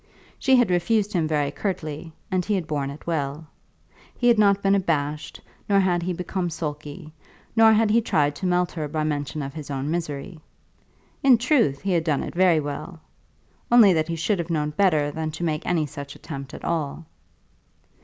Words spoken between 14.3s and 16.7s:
have known better than to make any such attempt at